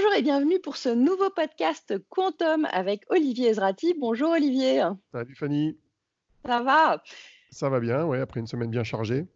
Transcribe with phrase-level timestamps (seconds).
[0.00, 3.94] Bonjour et bienvenue pour ce nouveau podcast Quantum avec Olivier Ezrati.
[4.00, 4.82] Bonjour Olivier.
[5.12, 5.78] Salut Fanny.
[6.46, 7.02] Ça va?
[7.50, 9.26] Ça va bien, oui, après une semaine bien chargée.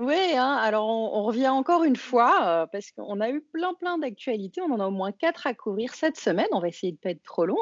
[0.00, 3.98] Oui, hein, alors on, revient encore une fois euh, parce qu'on a eu plein plein
[3.98, 4.60] d'actualités.
[4.60, 6.48] On en a au moins quatre à couvrir cette semaine.
[6.50, 7.60] On va essayer de ne pas être trop long.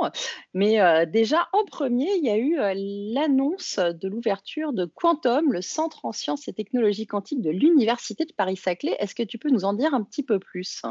[0.55, 2.73] Mais euh, déjà, en premier, il y a eu euh,
[3.13, 8.33] l'annonce de l'ouverture de Quantum, le centre en sciences et technologies quantiques de l'Université de
[8.33, 8.97] Paris-Saclay.
[8.99, 10.83] Est-ce que tu peux nous en dire un petit peu plus?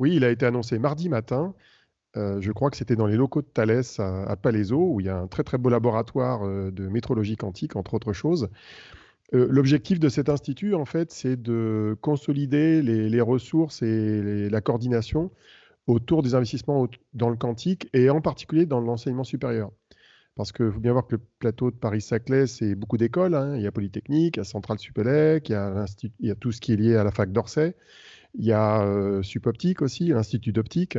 [0.00, 1.54] Oui, il a été annoncé mardi matin.
[2.16, 5.08] je crois que c'était dans les locaux de Thales à, à, Palaiso, où il y
[5.08, 8.48] a un très très beau laboratoire de métrologie quantique, entre autres choses.
[9.34, 15.30] Euh, l'objectif de cet institut, en fait, c'est de consolider les, ressources et la coordination
[15.86, 19.70] autour des investissements dans le quantique et en particulier dans l'enseignement supérieur.
[20.36, 23.34] Parce qu'il faut bien voir que le plateau de Paris-Saclay, c'est beaucoup d'écoles.
[23.34, 23.56] Hein.
[23.56, 25.52] Il y a Polytechnique, il y a Centrale Supélec, il
[26.20, 27.74] y a tout ce qui est lié à la fac d'Orsay.
[28.38, 30.98] Il y a euh, Supoptique aussi, l'Institut d'optique.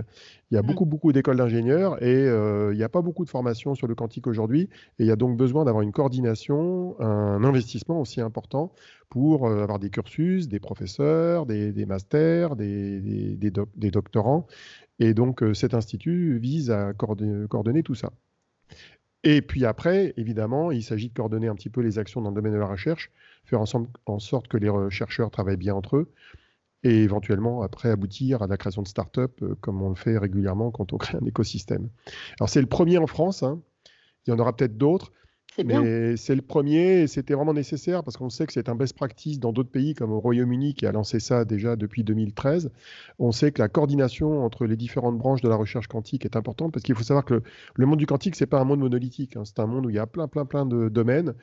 [0.49, 0.65] Il y a mmh.
[0.65, 3.95] beaucoup, beaucoup d'écoles d'ingénieurs et euh, il n'y a pas beaucoup de formation sur le
[3.95, 4.63] quantique aujourd'hui.
[4.99, 8.73] Et il y a donc besoin d'avoir une coordination, un investissement aussi important
[9.09, 14.47] pour euh, avoir des cursus, des professeurs, des, masters, des, des, doctorants.
[14.99, 18.11] Et donc cet institut vise à coordonner, tout ça.
[19.23, 22.35] Et puis après, évidemment, il s'agit de coordonner un petit peu les actions dans le
[22.35, 23.11] domaine de la recherche,
[23.45, 26.11] faire en sorte que les chercheurs travaillent bien entre eux,
[26.83, 30.71] et éventuellement après aboutir à la création de start-up euh, comme on le fait régulièrement
[30.71, 31.89] quand on crée un écosystème.
[32.39, 33.61] Alors c'est le premier en France, hein.
[34.25, 35.11] il y en aura peut-être d'autres,
[35.63, 38.95] mais c'est le premier et c'était vraiment nécessaire parce qu'on sait que c'est un best
[38.95, 42.71] practice dans d'autres pays comme au Royaume-Uni qui a lancé ça déjà depuis 2013.
[43.19, 46.71] On sait que la coordination entre les différentes branches de la recherche quantique est importante
[46.71, 47.43] parce qu'il faut savoir que
[47.75, 49.43] le, monde du quantique, c'est pas un monde monolithique, hein.
[49.43, 51.33] c'est un monde où il y a plein, plein, plein de domaines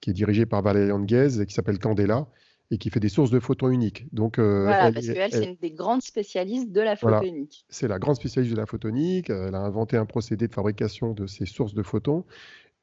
[0.00, 2.26] qui est dirigée par Valérie Anguez et qui s'appelle Candela
[2.70, 4.06] et qui fait des sources de photons uniques.
[4.12, 7.64] Donc, voilà, parce qu'elle, c'est une des grandes spécialistes de la photonique.
[7.70, 9.30] c'est la grande spécialiste de la photonique.
[9.30, 12.26] Elle a inventé un procédé de fabrication de ces sources de photons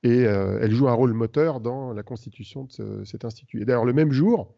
[0.05, 3.63] et euh, elle joue un rôle moteur dans la constitution de cet institut.
[3.63, 4.53] Et d'ailleurs, le même jour,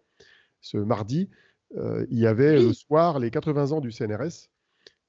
[0.59, 1.29] ce mardi,
[1.77, 4.49] euh, il y avait le soir les 80 ans du CNRS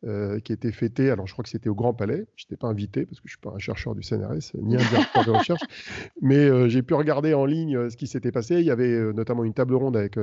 [0.04, 1.10] euh, qui étaient fêtés.
[1.10, 2.28] Alors, je crois que c'était au Grand Palais.
[2.37, 4.76] Je n'étais pas invité parce que je ne suis pas un chercheur du CNRS ni
[4.76, 5.60] un directeur de recherche.
[6.22, 8.60] Mais j'ai pu regarder en ligne ce qui s'était passé.
[8.60, 10.19] Il y avait notamment une table ronde avec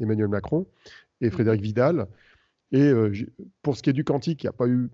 [0.00, 0.66] Emmanuel Macron
[1.20, 1.30] et.
[1.30, 2.08] Frédéric Vidal.
[2.72, 2.90] Et
[3.62, 4.90] pour ce qui est du quantique, il n'y a pas eu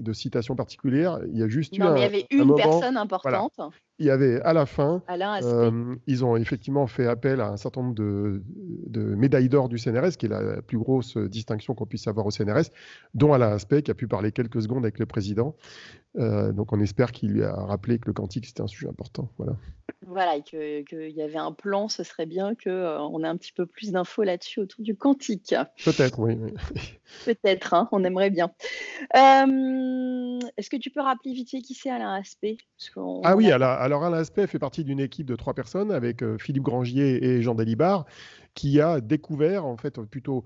[0.00, 1.20] de citation particulière.
[1.30, 1.92] Il y a juste non, eu.
[1.92, 3.60] Mais il y avait une personne importante.
[3.98, 5.02] Il y avait à la fin.
[5.08, 8.42] Euh, ils ont effectivement fait appel à un certain nombre de,
[8.86, 12.30] de médailles d'or du CNRS, qui est la plus grosse distinction qu'on puisse avoir au
[12.30, 12.70] CNRS,
[13.14, 15.54] dont Alain Aspect, qui a pu parler quelques secondes avec le président.
[16.16, 19.30] Euh, donc on espère qu'il lui a rappelé que le quantique c'était un sujet important.
[19.36, 19.56] Voilà.
[20.06, 23.52] Voilà, et qu'il y avait un plan, ce serait bien qu'on euh, ait un petit
[23.52, 25.54] peu plus d'infos là-dessus autour du quantique.
[25.84, 26.36] Peut-être, oui.
[27.24, 28.52] Peut-être, hein, on aimerait bien.
[29.14, 32.58] Est-ce que tu peux rappeler vite fait qui c'est Alain Aspect?
[33.24, 36.62] Ah oui, alors, alors, Alain Aspect fait partie d'une équipe de trois personnes avec Philippe
[36.62, 38.06] Grangier et Jean Dalibard
[38.54, 40.44] qui a découvert, en fait, plutôt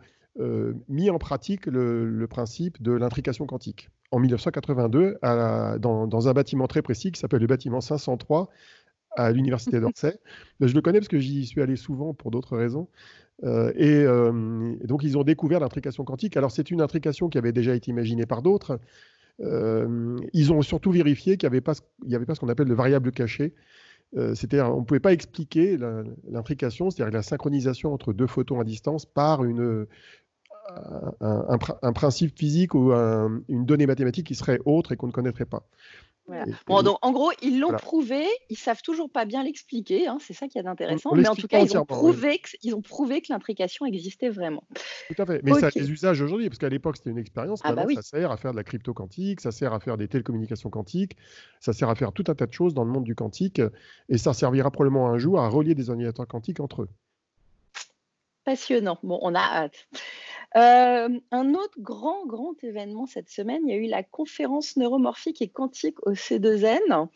[0.89, 7.13] mis en pratique le principe de l'intrication quantique en 1982 dans, un bâtiment très précis
[7.13, 8.49] qui s'appelle le bâtiment 503
[9.17, 10.19] à l'université d'Orsay.
[10.61, 12.89] je le connais parce que j'y suis allé souvent pour d'autres raisons.
[13.45, 16.37] Euh, euh, et, donc, ils ont découvert l'intrication quantique.
[16.37, 18.81] Alors, c'est une intrication qui avait déjà été imaginée par d'autres.
[19.41, 23.55] Euh, ils ont surtout vérifié qu'il n'y avait pas, ce qu'on appelle le variable caché.
[24.15, 25.77] c'est-à-dire, on ne pouvait pas expliquer
[26.29, 29.43] l'intrication, c'est-à-dire la synchronisation entre deux photons à distance par
[31.21, 35.63] un, principe physique ou une donnée mathématique qui serait autre et qu'on ne connaîtrait pas.
[36.67, 40.35] Bon, donc, en gros, ils l'ont prouvé, ils savent toujours pas bien l'expliquer, hein, c'est
[40.35, 43.33] ça qui est intéressant, mais en tout cas, ils ont, prouvé que, ont prouvé que
[43.33, 44.65] l'intrication existait vraiment.
[45.09, 47.61] Tout à fait, mais ça a des usages aujourd'hui, parce qu'à l'époque, c'était une expérience,
[47.65, 50.09] ah bah ça sert à faire de la crypto quantique, ça sert à faire des
[50.09, 51.17] télécommunications quantiques,
[51.61, 53.61] ça sert à faire tout un tas de choses dans le monde du quantique,
[54.09, 56.89] et ça servira probablement un jour à relier des ordinateurs quantiques entre eux.
[58.45, 59.89] Passionnant, bon, on a hâte.
[60.57, 65.43] Euh, un autre grand, grand événement cette semaine, il y a eu la conférence neuromorphique
[65.43, 67.09] et quantique au C2N.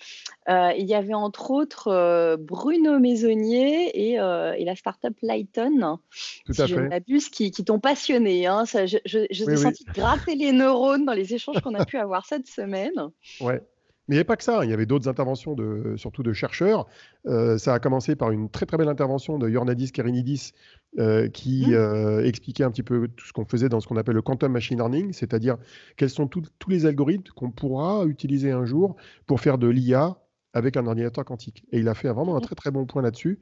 [0.48, 5.98] Euh, il y avait entre autres euh, Bruno Maisonnier et, et la startup Lighton,
[6.44, 8.46] Tout si je ne m'abuse, qui, qui t'ont passionné.
[8.46, 8.66] Hein.
[8.66, 12.26] Ça, je, je, je senti gratter les neurones dans les échanges qu'on a pu avoir
[12.26, 13.10] cette semaine.
[13.40, 13.62] Ouais,
[14.08, 16.32] mais il n'y avait pas que ça, il y avait d'autres interventions, de, surtout de
[16.32, 16.86] chercheurs.
[17.26, 20.52] Euh, ça a commencé par une très très belle intervention de Yornadis Kerinidis
[20.98, 21.74] euh, qui mmh.
[21.74, 24.50] euh, expliquait un petit peu tout ce qu'on faisait dans ce qu'on appelle le quantum
[24.50, 25.56] machine learning, c'est-à-dire
[25.96, 28.96] quels sont tous les algorithmes qu'on pourra utiliser un jour
[29.26, 30.16] pour faire de l'IA
[30.52, 31.64] avec un ordinateur quantique.
[31.70, 32.42] Et il a fait vraiment un mmh.
[32.42, 33.40] très très bon point là-dessus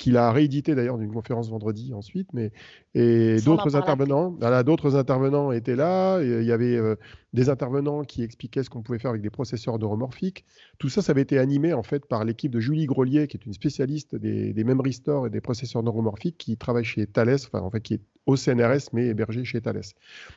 [0.00, 2.52] qu'il a réédité d'ailleurs d'une conférence vendredi ensuite, mais
[2.94, 6.22] et d'autres intervenants, voilà, d'autres intervenants étaient là.
[6.22, 6.96] il y avait euh,
[7.34, 10.46] des intervenants qui expliquaient ce qu'on pouvait faire avec des processeurs neuromorphiques.
[10.78, 13.44] Tout ça, ça avait été animé en fait par l'équipe de Julie Grelier, qui est
[13.44, 17.60] une spécialiste des, des memory stores et des processeurs neuromorphiques, qui travaille chez Thales, enfin
[17.60, 19.82] en fait qui est au CNRS mais hébergé chez Thales.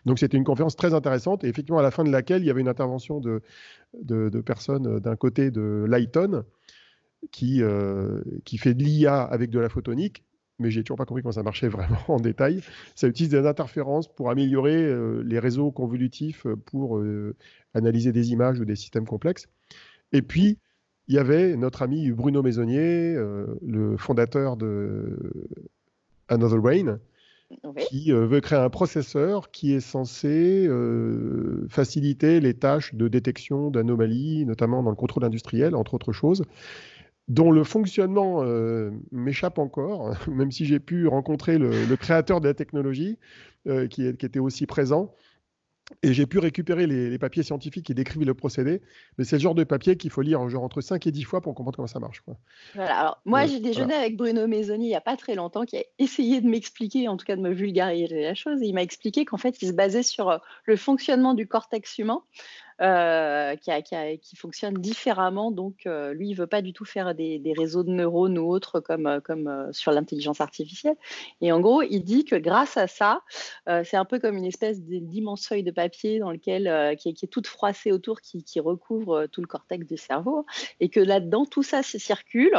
[0.06, 2.50] Donc c'était une conférence très intéressante et effectivement à la fin de laquelle il y
[2.50, 3.42] avait une intervention de,
[4.04, 6.44] de, de personnes d'un côté de Lighton
[7.32, 10.24] qui, euh, qui fait de l'IA avec de la photonique,
[10.60, 12.62] mais j'ai toujours pas compris comment ça marchait vraiment en détail.
[12.96, 17.36] Ça utilise des interférences pour améliorer euh, les réseaux convolutifs pour euh,
[17.74, 19.48] analyser des images ou des systèmes complexes.
[20.12, 20.60] Et puis,
[21.08, 23.16] il y avait notre ami Bruno Maisonnier,
[23.62, 25.20] le fondateur de
[26.30, 27.00] Another Brain,
[27.90, 30.70] qui veut créer un processeur qui est censé
[31.68, 36.44] faciliter les tâches de détection d'anomalies, notamment dans le contrôle industriel, entre autres choses
[37.28, 42.54] dont le fonctionnement euh, m'échappe encore, même si j'ai pu rencontrer le, créateur de la
[42.54, 43.18] technologie
[43.68, 45.14] euh, qui, était aussi présent.
[46.02, 48.82] Et j'ai pu récupérer les, papiers scientifiques qui décrivent le procédé,
[49.18, 51.42] mais c'est le genre de papier qu'il faut lire genre entre 5 et 10 fois
[51.42, 52.24] pour comprendre comment ça marche.
[52.74, 55.78] Voilà, alors, moi, j'ai déjeuné avec Bruno Maisoni il n'y a pas très longtemps, qui
[55.78, 58.82] a essayé de m'expliquer, en tout cas de me vulgariser la chose, et il m'a
[58.82, 62.24] expliqué qu'en fait, il se basait sur euh, le fonctionnement du cortex humain,
[62.82, 65.52] euh, qui, fonctionne différemment.
[65.52, 68.80] Donc, euh, lui, il veut pas du tout faire des, réseaux de neurones ou autres
[68.80, 70.96] comme, euh, sur l'intelligence artificielle.
[71.42, 73.22] Et en gros, il dit que grâce à ça,
[73.84, 77.48] c'est un peu comme une espèce d'immense feuille de papier dans lequel, qui, est toute
[77.48, 80.46] froissée autour, qui, recouvre tout le cortex du cerveau,
[80.80, 82.58] et que là-dedans, tout ça se circule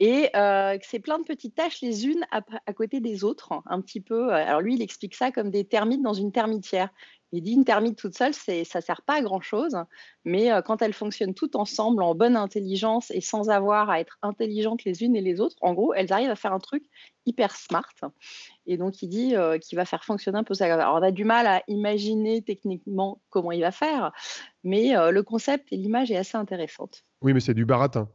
[0.00, 3.80] et que c'est plein de petites tâches les unes à, à, côté des autres, un
[3.80, 4.32] petit peu.
[4.32, 6.88] Alors lui, il explique ça comme des termites dans une termitière.
[7.32, 9.76] Il dit une thermite toute seule, ça ne sert pas à grand-chose,
[10.24, 14.18] mais euh, quand elles fonctionnent toutes ensemble en bonne intelligence et sans avoir à être
[14.20, 16.84] intelligentes les unes et les autres, en gros, elles arrivent à faire un truc
[17.24, 17.94] hyper smart.
[18.66, 20.72] Et donc, il dit euh, qu'il va faire fonctionner un peu ça.
[20.72, 24.12] Alors, on a du mal à imaginer techniquement comment il va faire,
[24.62, 27.02] mais euh, le concept et l'image est assez intéressante.
[27.22, 28.08] Oui, mais c'est du baratin.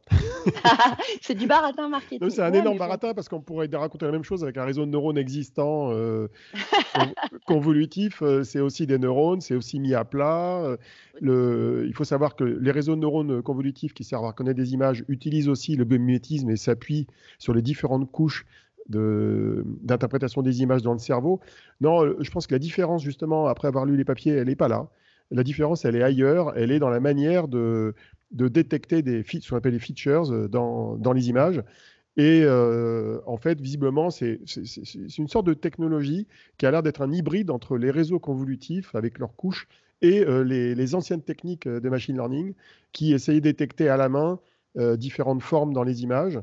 [1.22, 2.28] c'est du baratin marketing.
[2.30, 4.90] C'est un énorme baratin parce qu'on pourrait raconter la même chose avec un réseau de
[4.90, 6.28] neurones existant euh,
[7.46, 8.22] convolutif.
[8.22, 10.60] Euh, c'est aussi des neurones, c'est aussi mis à plat.
[10.62, 10.76] Euh,
[11.20, 14.74] le, il faut savoir que les réseaux de neurones convolutifs qui servent à reconnaître des
[14.74, 17.06] images utilisent aussi le biomimétisme et s'appuient
[17.38, 18.46] sur les différentes couches
[18.88, 21.40] d'interprétation des images dans le cerveau.
[21.82, 24.68] Non, je pense que la différence, justement, après avoir lu les papiers, elle n'est pas
[24.68, 24.88] là.
[25.30, 26.56] La différence, elle est ailleurs.
[26.56, 27.94] Elle est dans la manière de,
[28.30, 31.62] de détecter des, ce qu'on appelle les features euh, dans, dans les images.
[32.16, 34.40] Et euh, en fait, visiblement, c'est
[35.18, 36.26] une sorte de technologie
[36.58, 39.68] qui a l'air d'être un hybride entre les réseaux convolutifs avec leurs couches
[40.02, 42.54] et euh, les, les, anciennes techniques de machine learning
[42.92, 44.40] qui essayaient de détecter à la main
[44.96, 46.38] différentes formes dans les images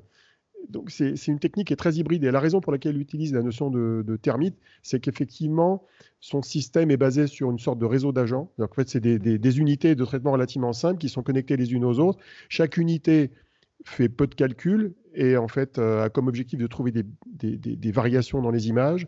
[0.70, 2.24] donc c'est une technique qui est très hybride.
[2.24, 5.84] Et la raison pour laquelle il utilise la notion de, de termite, c'est qu'effectivement,
[6.20, 8.52] son système est basé sur une sorte de réseau d'agents.
[8.60, 12.00] En fait, c'est des, unités de traitement relativement simples qui sont connectées les unes aux
[12.00, 12.20] autres.
[12.50, 13.32] Chaque unité
[13.84, 17.04] fait peu de calculs et en fait euh, a comme objectif de trouver des,
[17.36, 19.08] des variations dans les images.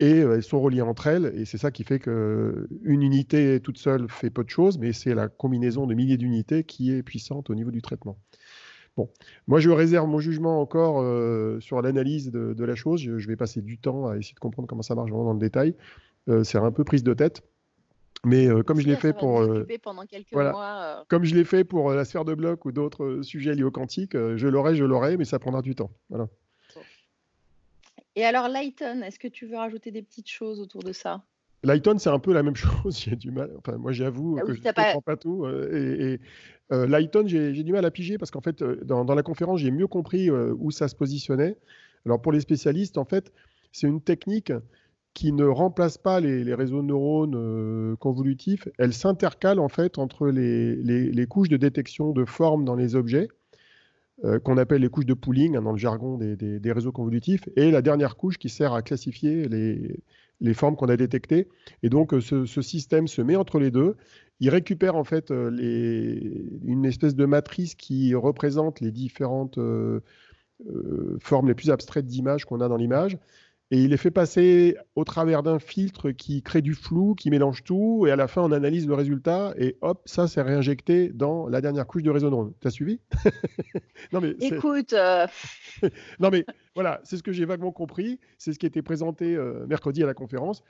[0.00, 3.78] Et euh, elles sont reliées entre elles, et c'est ça qui fait qu'une unité toute
[3.78, 7.48] seule fait peu de choses, mais c'est la combinaison de milliers d'unités qui est puissante
[7.48, 8.18] au niveau du traitement.
[8.96, 9.10] Bon,
[9.48, 13.00] moi je réserve mon jugement encore euh, sur l'analyse de, la chose.
[13.00, 15.40] Je, vais passer du temps à essayer de comprendre comment ça marche vraiment dans le
[15.40, 15.74] détail.
[16.28, 17.42] Euh, c'est un peu prise de tête.
[18.24, 19.44] Mais euh, comme je l'ai fait pour
[21.08, 24.12] comme je l'ai fait pour la sphère de bloc ou d'autres sujets liés au quantique,
[24.12, 25.90] je l'aurai, je l'aurai, mais ça prendra du temps.
[26.08, 26.28] Voilà.
[28.16, 31.24] Et alors Lighton, est-ce que tu veux rajouter des petites choses autour de ça?
[31.64, 32.98] Lighton, c'est un peu la même chose.
[32.98, 33.50] J'ai du mal.
[33.58, 35.46] Enfin, moi, j'avoue ah que je ne comprends pas tout.
[35.46, 36.20] et,
[36.72, 39.70] euh, Lighton, j'ai du mal à piger parce qu'en fait, euh, dans, la conférence, j'ai
[39.70, 41.56] mieux compris euh, où ça se positionnait.
[42.06, 43.32] Alors pour les spécialistes, en fait,
[43.72, 44.52] c'est une technique
[45.12, 48.68] qui ne remplace pas les, réseaux de neurones convolutifs.
[48.78, 53.28] Elle s'intercale en fait entre les, couches de détection de formes dans les objets.
[54.24, 57.70] euh, qu'on appelle les couches de pooling hein, dans le jargon des, réseaux convolutifs, et
[57.70, 60.00] la dernière couche qui sert à classifier les,
[60.54, 61.48] formes qu'on a détectées.
[61.82, 63.96] Et donc ce, système se met entre les deux.
[64.40, 69.58] Il récupère en fait une espèce de matrice qui représente les différentes
[71.20, 73.18] formes les plus abstraites d'images qu'on a dans l'image
[73.74, 77.64] et il les fait passer au travers d'un filtre qui crée du flou, qui mélange
[77.64, 81.48] tout, et à la fin on analyse le résultat, et hop, ça c'est réinjecté dans
[81.48, 82.52] la dernière couche de réseau neuronal.
[82.60, 83.00] T'as suivi?
[84.12, 85.26] Non mais écoute, euh,
[86.20, 86.44] non mais
[86.76, 90.06] voilà, c'est ce que j'ai vaguement compris, c'est ce qui été présenté euh, mercredi à
[90.06, 90.62] la conférence.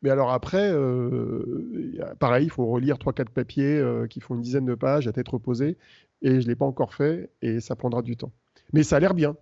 [0.00, 4.74] Mais alors après, euh, pareil, il faut relire 3-4 papiers qui font une dizaine de
[4.74, 5.76] pages à tête reposée,
[6.22, 8.32] et je ne l'ai pas encore fait, et ça prendra du temps.
[8.72, 9.36] Mais ça a l'air bien.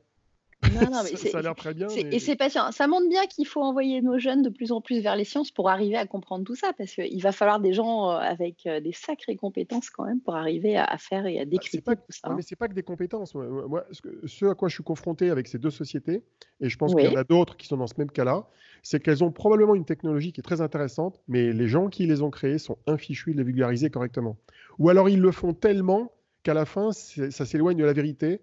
[0.62, 1.88] Non, non, mais ça, a l'air très bien.
[1.88, 2.70] Et c'est patient.
[2.72, 5.50] Ça montre bien qu'il faut envoyer nos jeunes de plus en plus vers les sciences
[5.50, 8.80] pour arriver à comprendre tout ça, parce qu'il va falloir des gens euh, avec euh,
[8.80, 12.28] des sacrées compétences quand même pour arriver à, faire et à bah, décrypter tout ça.
[12.28, 12.34] Hein.
[12.36, 13.34] Mais c'est pas que des compétences.
[13.34, 13.84] Moi,
[14.26, 16.22] ce, à quoi je suis confronté avec ces deux sociétés,
[16.60, 18.46] et je pense qu'il y en a d'autres qui sont dans ce même cas-là,
[18.82, 22.22] c'est qu'elles ont probablement une technologie qui est très intéressante, mais les gens qui les
[22.22, 24.36] ont créées sont infichus de les vulgariser correctement.
[24.78, 26.12] Ou alors ils le font tellement
[26.42, 28.40] qu'à la fin, ça s'éloigne de la vérité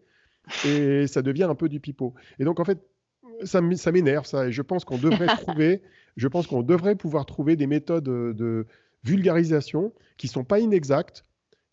[0.66, 2.14] et ça devient un peu du pipeau.
[2.40, 2.80] Et donc, en fait,
[3.44, 4.48] ça, m'énerve, ça.
[4.48, 5.82] Et je pense qu'on devrait trouver,
[6.18, 8.68] je pense qu'on devrait pouvoir trouver des méthodes de
[9.04, 11.25] vulgarisation qui sont pas inexactes,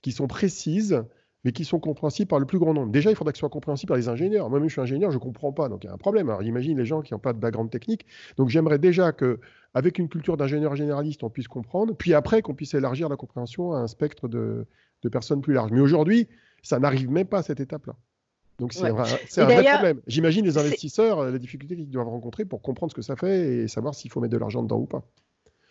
[0.02, 1.02] qui sont précises,
[1.44, 2.92] mais qui sont compréhensibles par le plus grand nombre.
[2.92, 4.48] Déjà, il faudrait que ce soit compréhensible par les ingénieurs.
[4.48, 6.28] Moi-même, je suis ingénieur, je ne comprends pas, donc il y a un problème.
[6.28, 8.06] Alors, imagine les gens qui n'ont pas de background technique.
[8.36, 9.40] Donc, j'aimerais déjà que,
[9.74, 13.72] avec une culture d'ingénieur généraliste, on puisse comprendre, puis après, qu'on puisse élargir la compréhension
[13.72, 14.66] à un spectre de,
[15.02, 15.72] de personnes plus large.
[15.72, 16.28] Mais aujourd'hui,
[16.62, 17.96] ça n'arrive même pas à cette étape-là.
[18.58, 20.00] Donc c'est un, vrai problème.
[20.06, 23.54] J'imagine les investisseurs, euh, les difficultés qu'ils doivent rencontrer pour comprendre ce que ça fait
[23.54, 25.02] et savoir s'il faut mettre de l'argent dedans ou pas.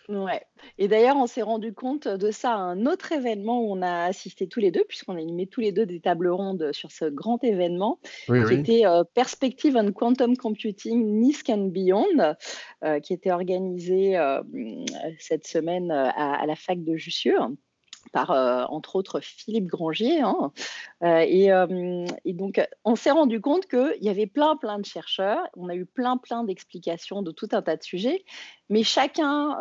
[0.10, 0.42] Ouais.
[0.78, 4.06] Et d'ailleurs, on s'est rendu compte de ça à un autre événement où on a
[4.06, 7.06] assisté tous les deux, puisqu'on a animé tous les deux des tables rondes sur ce
[7.06, 12.36] grand événement, qui était euh, Perspective on Quantum Computing NISC and Beyond,
[12.84, 14.20] euh, qui était organisé
[15.20, 17.36] cette semaine à, la fac de Jussieu
[18.12, 20.22] par euh, entre autres Philippe Grangier.
[20.22, 20.52] Hein.
[21.04, 25.48] Euh, euh, et, donc, on s'est rendu compte qu'il y avait plein, plein de chercheurs.
[25.56, 28.24] On a eu plein, plein d'explications de tout un tas de sujets.
[28.70, 29.58] Mais chacun,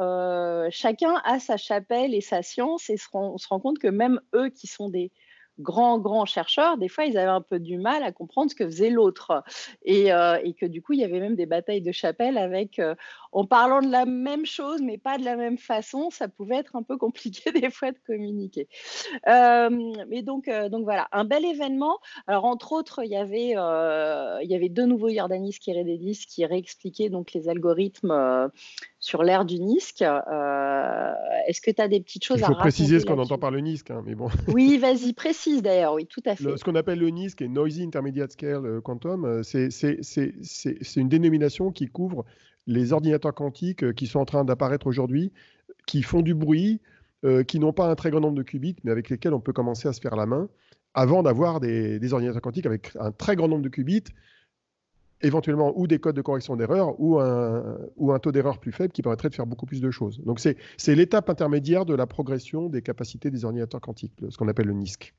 [0.70, 2.90] chacun a sa chapelle et sa science.
[2.90, 5.10] Et on se rend compte que même eux qui sont des
[5.58, 8.64] grands, grands chercheurs, des fois, ils avaient un peu du mal à comprendre ce que
[8.64, 9.42] faisait l'autre.
[9.84, 12.80] Et, et, que du coup, il y avait même des batailles de chapelle avec,
[13.32, 16.76] en parlant de la même chose, mais pas de la même façon, ça pouvait être
[16.76, 18.68] un peu compliqué des fois de communiquer.
[19.26, 21.98] mais donc, donc voilà, un bel événement.
[22.26, 26.44] Alors, entre autres, il y avait, il y avait deux nouveaux Yordanis qui Rededis qui
[26.44, 28.50] réexpliquaient donc les algorithmes
[28.98, 30.02] sur l'ère du NISC.
[30.02, 33.50] Est-ce que tu as des petites choses à Il faut préciser ce qu'on entend par
[33.50, 34.28] le NISC, hein, mais bon.
[34.48, 36.56] Oui, vas-y, précise d'ailleurs, oui, tout à fait.
[36.56, 39.70] ce qu'on appelle le NISC, et Noisy Intermediate Scale Quantum, c'est
[40.96, 42.24] une dénomination qui couvre
[42.66, 45.32] les ordinateurs quantiques euh, qui sont en train d'apparaître aujourd'hui,
[45.86, 46.80] qui font du bruit,
[47.24, 49.52] euh, qui n'ont pas un très grand nombre de qubits, mais avec lesquels on peut
[49.52, 50.48] commencer à se faire la main,
[50.94, 54.04] avant d'avoir des, ordinateurs quantiques avec un très grand nombre de qubits,
[55.22, 58.92] éventuellement ou des codes de correction d'erreur ou un, ou un taux d'erreur plus faible
[58.92, 60.18] qui permettrait de faire beaucoup plus de choses.
[60.24, 60.56] Donc c'est
[60.94, 65.14] l'étape intermédiaire de la progression des capacités des ordinateurs quantiques, ce qu'on appelle le NISC.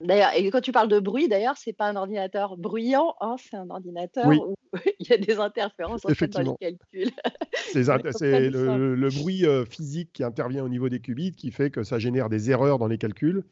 [0.00, 3.56] D'ailleurs, et quand tu parles de bruit, d'ailleurs, c'est pas un ordinateur bruyant, hein, c'est
[3.56, 4.54] un ordinateur où
[5.00, 7.10] il y a des interférences en fait, dans les calculs.
[7.72, 7.82] c'est
[8.50, 12.28] le, bruit euh, physique qui intervient au niveau des qubits qui fait que ça génère
[12.28, 13.44] des erreurs dans les calculs.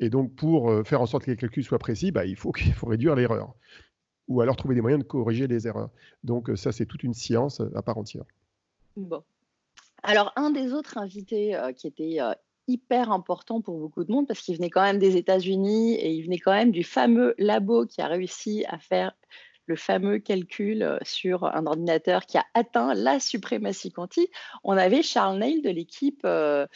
[0.00, 2.52] Et donc, pour euh, faire en sorte que les calculs soient précis, bah, il, faut,
[2.74, 3.54] faut réduire l'erreur.
[4.26, 5.90] Ou alors trouver des moyens de corriger les erreurs.
[6.24, 8.24] Donc, euh, ça, c'est toute une science à part entière.
[8.96, 9.22] Bon.
[10.02, 12.18] Alors, un des autres invités qui était
[12.68, 16.22] hyper important pour beaucoup de monde parce qu'il venait quand même des États-Unis et il
[16.22, 19.12] venait quand même du fameux labo qui a réussi à faire
[19.66, 24.30] le fameux calcul euh, sur un ordinateur qui a atteint la suprématie quantique.
[24.62, 26.66] On avait Charles Neil de l'équipe euh,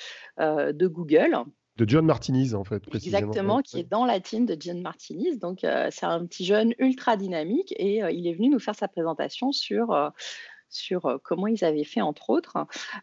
[0.41, 1.37] euh, de Google.
[1.77, 2.83] De John Martinez, en fait.
[2.93, 5.37] Exactement, qui est dans la team de John Martinez.
[5.37, 9.53] Donc, c'est un petit jeune ultra dynamique et il est venu nous faire sa présentation
[9.53, 9.95] sur
[10.71, 12.57] sur comment ils avaient fait, entre autres.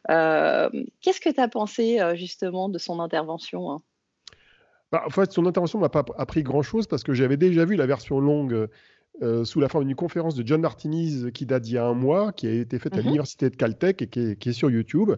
[0.07, 3.81] Qu'est-ce que tu as pensé justement de son intervention hein?
[4.91, 7.85] Bah, En fait, son intervention m'a pas appris grand-chose parce que j'avais déjà vu la
[7.85, 8.67] version longue.
[9.43, 12.33] sous la forme d'une conférence de John Martinez qui date d'il y a un mois,
[12.33, 15.11] qui a été faite à mmh l'université de Caltech et qui est, sur YouTube,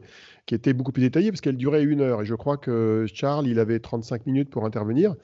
[0.45, 2.21] qui était beaucoup plus détaillée parce qu'elle durait une heure.
[2.21, 5.15] Et je crois que Charles, il avait 35 minutes pour intervenir.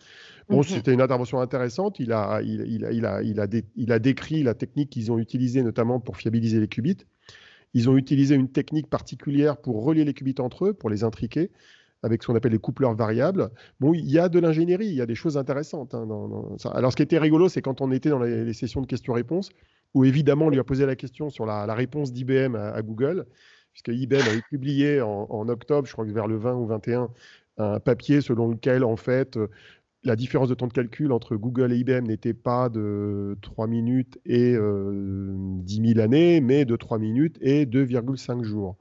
[0.49, 1.99] Bon, mmh c'était une intervention intéressante.
[1.99, 5.11] Il a, il, il, a, il, a, il, a, il a décrit la technique qu'ils
[5.11, 7.05] ont utilisée notamment pour fiabiliser les qubits.
[7.73, 11.51] Ils ont utilisé une technique particulière pour relier les qubits entre eux, pour les intriquer.
[12.05, 13.49] avec ce qu'on appelle les coupleurs variables.
[13.79, 15.93] Bon, il y a de l'ingénierie, il y a des choses intéressantes.
[15.95, 16.69] Hein, dans, ça.
[16.71, 19.51] Alors, ce qui était rigolo, c'est quand on était dans les, sessions de questions-réponses,
[19.93, 23.25] où évidemment, on lui a posé la question sur la, réponse d'IBM à, Google,
[23.71, 27.09] puisque IBM avait publié en, en, octobre, je crois que vers le 20 ou 21,
[27.57, 29.39] un papier selon lequel, en fait,
[30.03, 34.19] la différence de temps de calcul entre Google et IBM n'était pas de 3 minutes
[34.25, 38.77] et 10 000 années, mais de 3 minutes et 2,5 jours.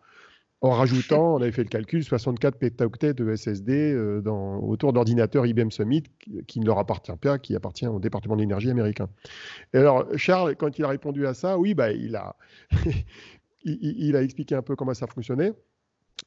[0.63, 5.71] En rajoutant, on avait fait le calcul, 64 pétaoctets de SSD euh, autour d'ordinateurs IBM
[5.71, 6.05] Summit
[6.47, 9.09] qui, ne leur appartient pas, qui appartient au département de l'énergie américain.
[9.75, 12.37] Et alors, Charles, quand il a répondu à ça, oui, bah, il, a
[14.23, 15.53] expliqué un peu comment ça fonctionnait.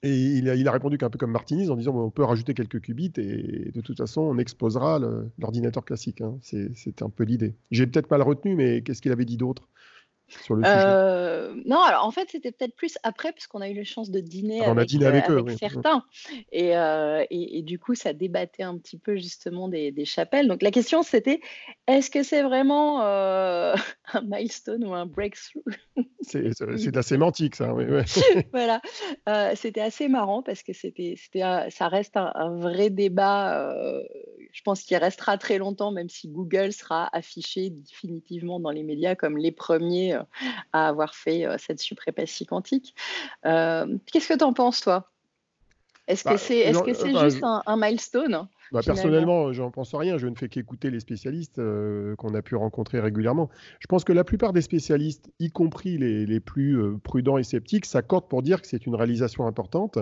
[0.03, 3.13] Et il a, répondu qu'un peu comme Martinez en disant on peut rajouter quelques qubits
[3.17, 4.99] et de toute façon on exposera
[5.39, 6.21] l'ordinateur classique.
[6.21, 6.37] Hein.
[6.41, 7.55] C'est un peu l'idée.
[7.71, 9.67] J'ai peut-être mal retenu, mais qu'est-ce qu'il avait dit d'autre?
[10.49, 14.19] Euh, non, alors en fait, c'était peut-être plus après, puisqu'on a eu la chance de
[14.19, 16.03] dîner ah, avec, euh, certains.
[16.53, 20.47] Euh, et, et, du coup, ça débattait un petit peu justement des, chapelles.
[20.47, 21.41] Donc la question, c'était
[21.87, 23.75] est-ce que c'est vraiment un
[24.23, 25.63] milestone ou un breakthrough?
[26.21, 27.73] C'est de la sémantique, ça.
[27.73, 27.85] Oui,
[28.51, 28.81] voilà.
[29.55, 31.15] c'était assez marrant parce que c'était,
[31.69, 33.73] ça reste un, vrai débat.
[34.55, 39.13] Je pense qu'il restera très longtemps, même si Google sera affiché définitivement dans les médias
[39.13, 40.23] comme les premiers euh,
[40.71, 42.95] à avoir fait euh, cette suprématie quantique.
[43.45, 45.11] Euh, qu'est-ce que tu en penses, toi?
[46.07, 49.93] Est-ce que bah, c'est est -ce c'est juste un, milestone bah, personnellement, je n'en pense
[49.93, 50.17] rien.
[50.17, 51.59] Je ne fais qu'écouter les spécialistes
[52.17, 53.49] qu'on a pu rencontrer régulièrement.
[53.79, 57.85] Je pense que la plupart des spécialistes, y compris les, les plus prudents et sceptiques,
[57.85, 59.97] s'accordent pour dire que c'est une réalisation importante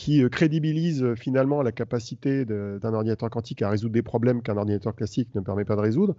[0.00, 5.28] qui crédibilise finalement la capacité d'un ordinateur quantique à résoudre des problèmes qu'un ordinateur classique
[5.34, 6.16] ne permet pas de résoudre.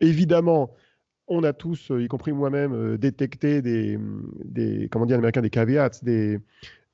[0.00, 0.70] Évidemment,
[1.28, 3.98] on a tous, euh, y compris moi-même, euh, détecté des,
[4.42, 6.40] des, comment dire, américains, des caveats, des,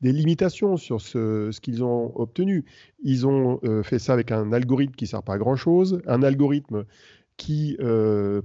[0.03, 2.65] limitations sur ce, qu'ils ont obtenu.
[3.05, 6.25] Ils ont euh, fait ça avec un algorithme qui ne sert pas à grand-chose, un
[6.25, 6.87] algorithme
[7.37, 7.77] qui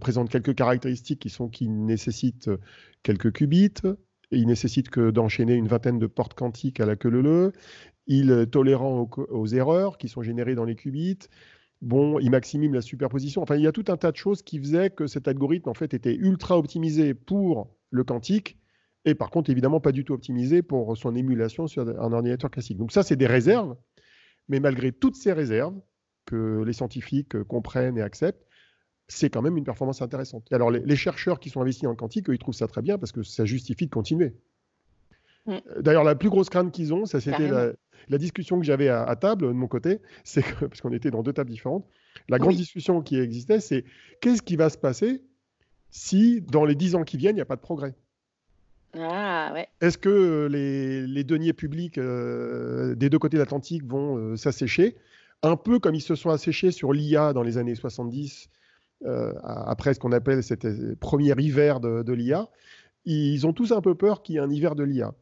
[0.01, 2.51] présente quelques caractéristiques qui sont qui nécessitent
[3.03, 3.71] quelques qubits,
[4.31, 7.53] il nécessite que d'enchaîner une vingtaine de portes quantiques à la queue leu,
[8.07, 11.19] il tolérant aux, erreurs qui sont générées dans les qubits,
[11.81, 13.41] Bon, il maximise la superposition.
[13.41, 15.73] Enfin, il y a tout un tas de choses qui faisaient que cet algorithme en
[15.73, 18.57] fait était ultra optimisé pour le quantique
[19.03, 22.77] et par contre évidemment pas du tout optimisé pour son émulation sur un ordinateur classique.
[22.77, 23.75] Donc ça, c'est des réserves,
[24.47, 25.79] mais malgré toutes ces réserves
[26.25, 28.45] que les scientifiques comprennent et acceptent,
[29.11, 30.51] c'est quand même une performance intéressante.
[30.53, 33.11] alors les, chercheurs qui sont investis dans le quantique, ils trouvent ça très bien parce
[33.11, 34.33] que ça justifie de continuer.
[35.45, 35.57] Mm.
[35.79, 39.47] D'ailleurs, la plus grosse crainte qu'ils ont, ça c'était la, discussion que j'avais à, table
[39.47, 41.85] de mon côté, c'est parce qu'on était dans deux tables différentes,
[42.29, 43.83] la grande discussion qui existait, c'est
[44.21, 45.21] qu'est-ce qui va se passer
[45.89, 47.93] si dans les dix ans qui viennent, il n'y a pas de progrès?
[48.97, 54.97] Ah, Est-ce que les, deniers publics euh, des deux côtés de l'Atlantique vont euh, s'assécher?
[55.43, 58.60] Un peu comme ils se sont asséchés sur l'IA dans les années 70, euh,
[59.05, 60.67] après ce qu'on appelle cette
[60.99, 62.49] premier hiver de, de l'IA.
[63.05, 65.13] Ils ont tous un peu peur qu'il y ait un hiver de l'IA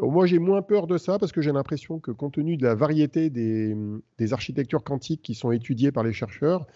[0.00, 2.74] moi, j'ai moins peur de ça parce que j'ai l'impression que compte tenu de la
[2.74, 6.66] variété des, architectures quantiques qui sont étudiées par les chercheurs,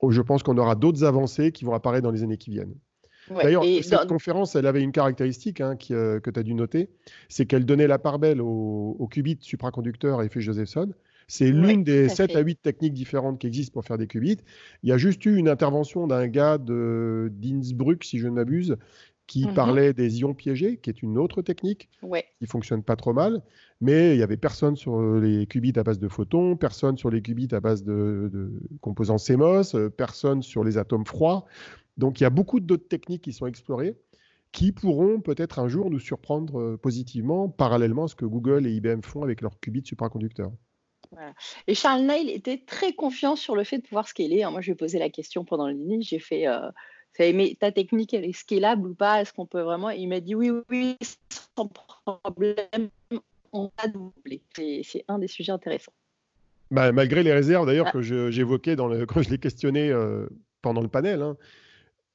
[0.00, 2.74] oh, je pense qu'on aura d'autres avancées qui vont apparaître dans les années qui viennent.
[3.30, 6.90] D'ailleurs, cette conférence, elle avait une caractéristique hein, euh, que tu as dû noter,
[7.28, 10.92] c'est qu'elle donnait la part belle au, qubit supraconducteur effet Josephson.
[11.28, 14.38] C'est l'une des 7 à 8 techniques différentes qui existent pour faire des qubits.
[14.82, 18.76] Il y a juste eu une intervention d'un gars d'Innsbruck, si je ne m'abuse,
[19.26, 21.88] qui mmh parlait des ions piégés, qui est une autre technique
[22.38, 23.42] qui fonctionne pas trop mal,
[23.80, 27.22] mais il y avait personne sur les qubits à base de photons, personne sur les
[27.22, 31.44] qubits à base de, composants CMOS, euh, personne sur les atomes froids.
[31.96, 33.96] Donc il y a beaucoup d'autres techniques qui sont explorées
[34.52, 38.70] qui pourront peut-être un jour nous surprendre euh, positivement, parallèlement à ce que Google et
[38.70, 40.52] IBM font avec leurs qubits supraconducteurs.
[41.66, 44.44] Et Charles Neil était très confiant sur le fait de pouvoir scaler.
[44.50, 46.02] Moi, je lui ai posé la question pendant le dîner.
[46.02, 46.70] J'ai fait euh,
[47.18, 49.20] mais ta technique, elle est scalable ou pas?
[49.20, 49.90] Est-ce qu'on peut vraiment?
[49.90, 50.96] Il m'a dit oui, oui,
[51.56, 51.68] sans
[52.04, 52.90] problème,
[53.52, 54.42] on va doubler.
[54.82, 55.92] C'est un des sujets intéressants.
[56.70, 57.92] Bah, malgré les réserves d'ailleurs ah.
[57.92, 58.76] que j'évoquais
[59.08, 60.26] quand je l'ai questionné euh,
[60.62, 61.36] pendant le panel, hein.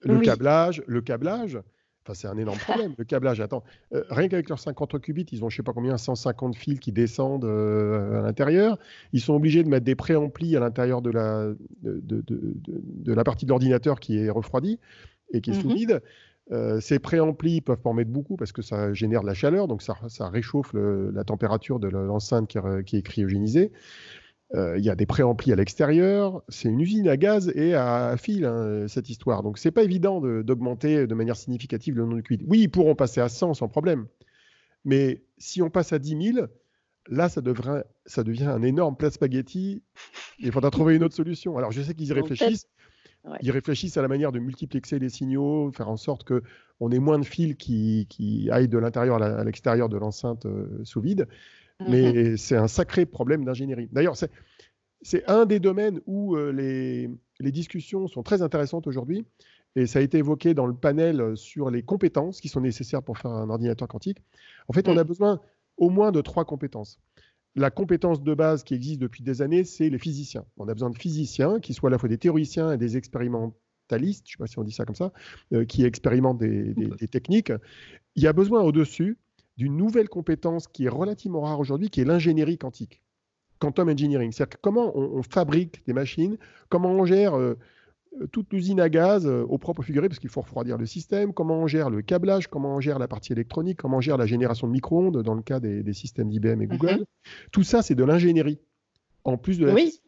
[0.02, 1.60] le câblage, le câblage,
[2.04, 3.42] Enfin, c'est un énorme problème, le câblage.
[3.42, 6.80] Attends, euh, rien qu'avec leurs 50 qubits, ils ont je sais pas combien, 150 fils
[6.80, 8.80] qui descendent euh, à l'intérieur.
[9.14, 11.46] Ils sont obligés de mettre des préamplis à l'intérieur de la,
[11.84, 14.80] de, de, la partie de l'ordinateur qui est refroidie
[15.32, 16.02] et qui est sous mmh vide.
[16.52, 19.68] Euh, ces préamplis peuvent pas en mettre beaucoup parce que ça génère de la chaleur,
[19.68, 23.72] donc ça, ça réchauffe la température de l'enceinte qui, qui, est cryogénisée.
[24.54, 26.44] Euh, il y a des préamplis à l'extérieur.
[26.50, 29.44] C'est une usine à gaz et à fil, hein, cette histoire.
[29.44, 32.46] Donc, c'est pas évident d'augmenter de, manière significative le nombre de qubits.
[32.48, 34.08] Oui, ils pourront passer à 100 sans problème.
[34.84, 36.48] Mais si on passe à 10 000,
[37.10, 39.82] Là, ça, devrait, ça devient un énorme plat spaghetti.
[40.40, 41.58] Il faudra trouver une autre solution.
[41.58, 42.68] Alors, je sais qu'ils y réfléchissent.
[43.42, 47.20] Ils réfléchissent à la manière de multiplexer les signaux, faire en sorte qu'on ait moins
[47.20, 51.28] de fils qui, qui aillent de l'intérieur à l'extérieur de l'enceinte euh, sous vide.
[51.88, 52.38] Mais mhm.
[52.38, 53.90] c'est un sacré problème d'ingénierie.
[53.92, 54.16] D'ailleurs,
[55.02, 59.26] c'est un des domaines où euh, les, les, discussions sont très intéressantes aujourd'hui.
[59.76, 63.18] Et ça a été évoqué dans le panel sur les compétences qui sont nécessaires pour
[63.18, 64.18] faire un ordinateur quantique.
[64.68, 65.08] En fait, on a mm.
[65.08, 65.40] besoin
[65.78, 67.00] au moins de trois compétences.
[67.56, 70.46] La compétence de base qui existe depuis des années, c'est les physiciens.
[70.58, 74.26] On a besoin de physiciens qui soient à la fois des théoriciens et des expérimentalistes,
[74.28, 75.12] je ne sais pas si on dit ça comme ça,
[75.54, 76.74] euh, qui expérimentent des,
[77.10, 77.52] techniques.
[78.16, 79.18] Il y a besoin au-dessus
[79.62, 83.04] d'une nouvelle compétence qui est relativement rare aujourd'hui, qui est l'ingénierie quantique.
[83.60, 87.54] Quantum engineering, c'est-à-dire comment on, fabrique des machines, comment on gère euh,
[88.20, 91.32] euh, toute l'usine à gaz euh, au propre figuré, parce qu'il faut refroidir le système,
[91.32, 94.26] comment on gère le câblage, comment on gère la partie électronique, comment on gère la
[94.26, 96.78] génération de micro-ondes dans le cas des, systèmes d'IBM et mhm.
[96.78, 97.06] Google.
[97.52, 98.58] Tout ça, c'est de l'ingénierie.
[99.26, 100.02] En plus de Oui.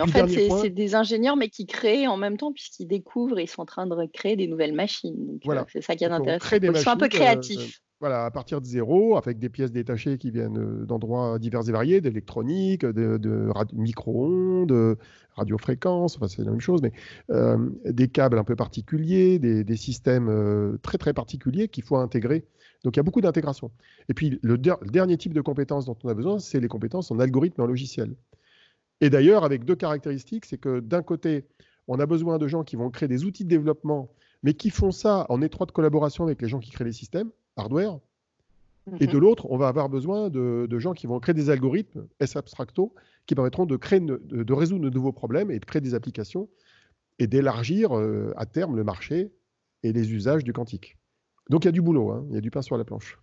[0.00, 3.62] en fait, c'est des ingénieurs, mais qui créent en même temps, puisqu'ils découvrent, ils sont
[3.62, 5.38] en train de créer des nouvelles machines.
[5.44, 5.64] voilà.
[5.72, 6.56] C'est ça qui est intéressant.
[6.60, 10.30] Ils sont un peu créatifs voilà, à partir de zéro, avec des pièces détachées qui
[10.30, 14.98] viennent euh, d'endroits divers et variés, d'électronique, de, micro-ondes,
[15.36, 16.92] radiofréquences, enfin c'est la même chose, mais
[17.30, 22.44] euh, des câbles un peu particuliers, des, systèmes euh, très très particuliers qu'il faut intégrer.
[22.82, 23.70] Donc il y a beaucoup d'intégration.
[24.08, 27.18] Et puis le, dernier type de compétences dont on a besoin, c'est les compétences en
[27.18, 28.14] algorithme et en logiciel.
[29.00, 31.46] Et d'ailleurs, avec deux caractéristiques, c'est que d'un côté,
[31.88, 34.10] on a besoin de gens qui vont créer des outils de développement,
[34.42, 37.98] mais qui font ça en étroite collaboration avec les gens qui créent les systèmes hardware.
[39.00, 39.20] Et de mhm.
[39.20, 42.94] l'autre, on va avoir besoin de, gens qui vont créer des algorithmes S abstracto
[43.26, 46.50] qui permettront de, créer, de, résoudre de nouveaux problèmes et de créer des applications
[47.18, 49.32] et d'élargir euh, à terme le marché
[49.82, 50.98] et les usages du quantique.
[51.48, 52.26] Donc il y a du boulot, hein.
[52.28, 53.18] il y a du pain sur la planche.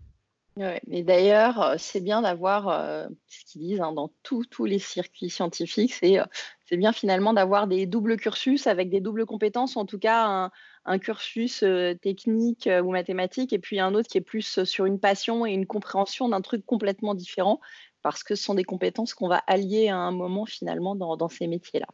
[0.57, 4.79] Ouais, mais d'ailleurs, euh, c'est bien d'avoir euh, ce qu'ils disent hein, dans tous les
[4.79, 9.99] circuits scientifiques, c'est bien finalement d'avoir des doubles cursus avec des doubles compétences, en tout
[9.99, 10.51] cas un,
[10.85, 14.65] un cursus euh, technique euh, ou mathématique, et puis un autre qui est plus euh,
[14.65, 17.59] sur une passion et une compréhension d'un truc complètement différent,
[18.01, 21.47] parce que ce sont des compétences qu'on va allier à un moment finalement dans ces
[21.47, 21.87] métiers-là.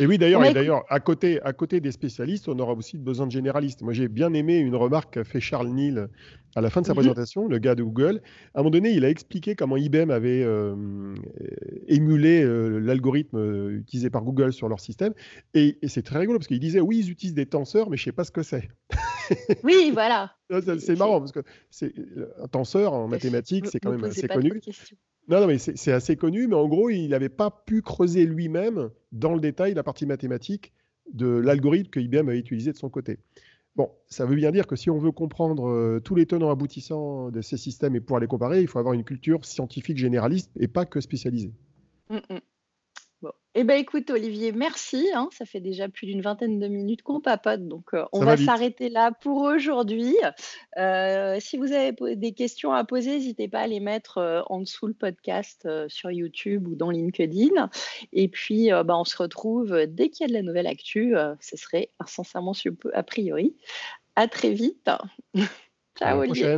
[0.00, 3.32] Et oui, d'ailleurs, d'ailleurs, à côté, à côté des spécialistes, on aura aussi besoin de
[3.32, 3.82] généralistes.
[3.82, 6.08] Moi, j'ai bien aimé une remarque qu'a fait Charles Neal
[6.56, 6.98] à la fin de sa mhm.
[6.98, 8.20] présentation, le gars de Google.
[8.54, 11.14] À un moment donné, il a expliqué comment IBM avait euh,
[11.88, 15.14] émulé euh, l'algorithme euh, utilisé par Google sur leur système.
[15.54, 18.04] Et, c'est très rigolo parce qu'il disait oui, ils utilisent des tenseurs, mais je ne
[18.06, 18.68] sais pas ce que c'est.
[19.64, 20.34] oui, voilà.
[20.78, 21.92] c'est marrant parce que c'est
[22.42, 24.60] un tenseur en mathématiques, c'est quand même assez connu.
[25.28, 28.90] Non, non, mais c'est assez connu, mais en gros, il n'avait pas pu creuser lui-même
[29.12, 30.72] dans le détail la partie mathématique
[31.12, 33.18] de l'algorithme que IBM a utilisé de son côté.
[33.76, 37.30] Bon, ça veut bien dire que si on veut comprendre euh, tous les tenants aboutissants
[37.30, 40.68] de ces systèmes et pouvoir les comparer, il faut avoir une culture scientifique généraliste et
[40.68, 41.52] pas que spécialisée.
[42.08, 42.38] Mm, mm.
[43.56, 45.08] Eh bien, écoute, Olivier, merci.
[45.14, 45.28] Hein.
[45.30, 48.88] ça fait déjà plus d'une vingtaine de minutes qu'on papote, donc euh, on va, s'arrêter
[48.88, 50.16] là pour aujourd'hui.
[50.76, 54.58] Euh, si vous avez des questions à poser, n'hésitez pas à les mettre euh, en
[54.58, 57.70] dessous le podcast sur YouTube ou dans LinkedIn.
[58.12, 61.14] Et puis, bah, on se retrouve dès qu'il y a de la nouvelle actu.
[61.40, 62.54] ce serait incessamment
[62.92, 63.56] a priori.
[64.16, 64.90] À très vite.
[65.98, 66.56] Ciao, Olivier.